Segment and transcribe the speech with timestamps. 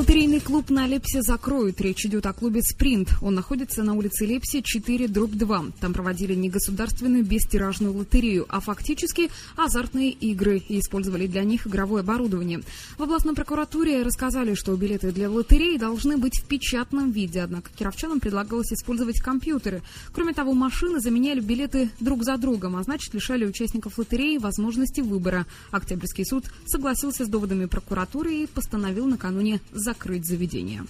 [0.00, 1.78] Лотерейный клуб на Лепсе закроют.
[1.82, 3.10] Речь идет о клубе «Спринт».
[3.20, 5.64] Он находится на улице Лепси 4, дробь 2.
[5.78, 9.28] Там проводили не государственную бестиражную лотерею, а фактически
[9.58, 12.62] азартные игры и использовали для них игровое оборудование.
[12.96, 18.20] В областной прокуратуре рассказали, что билеты для лотереи должны быть в печатном виде, однако кировчанам
[18.20, 19.82] предлагалось использовать компьютеры.
[20.14, 25.44] Кроме того, машины заменяли билеты друг за другом, а значит лишали участников лотереи возможности выбора.
[25.70, 30.84] Октябрьский суд согласился с доводами прокуратуры и постановил накануне закрыть заведение.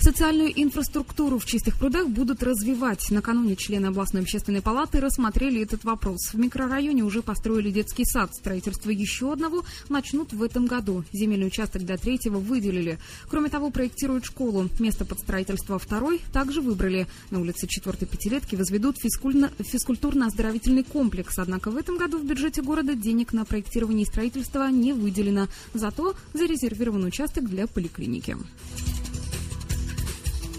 [0.00, 3.10] Социальную инфраструктуру в чистых прудах будут развивать.
[3.10, 6.32] Накануне члены областной общественной палаты рассмотрели этот вопрос.
[6.32, 8.32] В микрорайоне уже построили детский сад.
[8.32, 11.04] Строительство еще одного начнут в этом году.
[11.12, 13.00] Земельный участок для третьего выделили.
[13.28, 14.68] Кроме того, проектируют школу.
[14.78, 17.08] Место под строительство второй также выбрали.
[17.30, 21.38] На улице 4 пятилетки возведут физкультурно-оздоровительный комплекс.
[21.38, 25.48] Однако в этом году в бюджете города денег на проектирование и строительство не выделено.
[25.74, 28.36] Зато зарезервирован участок для поликлиники.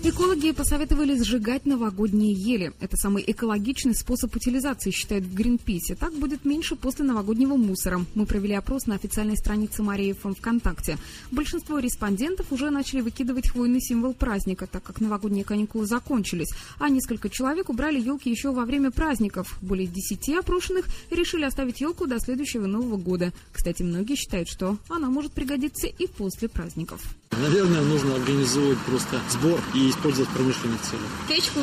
[0.01, 2.71] Экологи посоветовали сжигать новогодние ели.
[2.79, 5.95] Это самый экологичный способ утилизации, считают в Гринписе.
[5.95, 8.05] Так будет меньше после новогоднего мусора.
[8.15, 10.97] Мы провели опрос на официальной странице Марии ФМ ВКонтакте.
[11.31, 16.53] Большинство респондентов уже начали выкидывать хвойный символ праздника, так как новогодние каникулы закончились.
[16.79, 19.57] А несколько человек убрали елки еще во время праздников.
[19.61, 23.33] Более десяти опрошенных решили оставить елку до следующего Нового года.
[23.51, 27.01] Кстати, многие считают, что она может пригодиться и после праздников.
[27.41, 31.07] Наверное, нужно организовывать просто сбор и использовать в промышленных целях.
[31.27, 31.59] Печку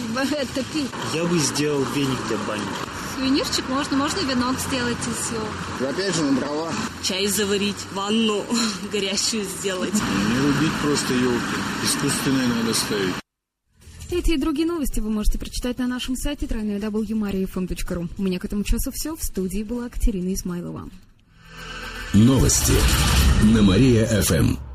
[0.54, 0.90] топить.
[1.14, 2.62] Я бы сделал веник для бани.
[3.14, 5.90] Сувенирчик можно, можно венок сделать из елки.
[5.90, 6.72] Опять же на дрова.
[7.02, 8.44] Чай заварить, ванну
[8.92, 9.92] горящую сделать.
[9.92, 11.56] Не рубить просто елки.
[11.84, 13.14] Искусственные надо ставить.
[14.10, 18.08] Эти и другие новости вы можете прочитать на нашем сайте www.mariafm.ru.
[18.16, 19.16] У меня к этому часу все.
[19.16, 20.88] В студии была Катерина Измайлова.
[22.14, 22.72] Новости
[23.42, 24.65] на Мария-ФМ.